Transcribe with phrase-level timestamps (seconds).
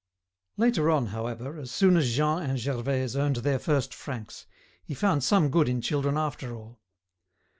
[0.57, 4.47] Later on, however, as soon as Jean and Gervaise earned their first francs,
[4.83, 6.79] he found some good in children after all.